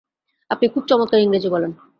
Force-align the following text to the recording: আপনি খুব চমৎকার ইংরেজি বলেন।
আপনি 0.49 0.65
খুব 0.67 0.83
চমৎকার 0.87 1.19
ইংরেজি 1.19 1.49
বলেন। 1.49 1.71